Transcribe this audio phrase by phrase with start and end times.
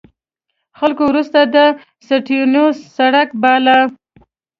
[0.79, 1.57] خلکو وروسته د
[2.07, 3.77] سټیونز سړک باله.